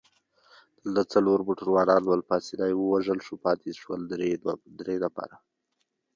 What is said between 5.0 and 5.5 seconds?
نفره.